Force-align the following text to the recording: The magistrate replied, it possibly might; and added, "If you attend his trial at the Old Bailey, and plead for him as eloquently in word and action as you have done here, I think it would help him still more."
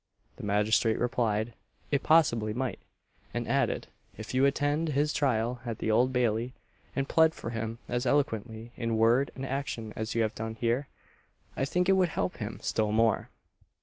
The 0.37 0.43
magistrate 0.43 0.97
replied, 0.97 1.53
it 1.91 2.01
possibly 2.01 2.55
might; 2.55 2.79
and 3.35 3.47
added, 3.47 3.85
"If 4.17 4.33
you 4.33 4.47
attend 4.47 4.87
his 4.89 5.13
trial 5.13 5.61
at 5.63 5.77
the 5.77 5.91
Old 5.91 6.11
Bailey, 6.11 6.53
and 6.95 7.07
plead 7.07 7.35
for 7.35 7.51
him 7.51 7.77
as 7.87 8.07
eloquently 8.07 8.71
in 8.75 8.97
word 8.97 9.29
and 9.35 9.45
action 9.45 9.93
as 9.95 10.15
you 10.15 10.23
have 10.23 10.33
done 10.33 10.55
here, 10.55 10.87
I 11.55 11.65
think 11.65 11.87
it 11.87 11.91
would 11.93 12.09
help 12.09 12.37
him 12.37 12.57
still 12.63 12.91
more." 12.91 13.29